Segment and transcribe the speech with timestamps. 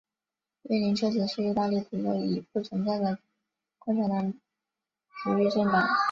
[0.63, 3.19] 列宁圈子是意大利的一个已不存在的
[3.77, 4.33] 共产
[5.23, 5.87] 主义政党。